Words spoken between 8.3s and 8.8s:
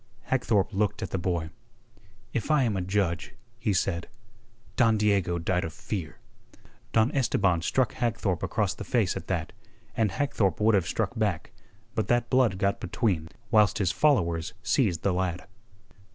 across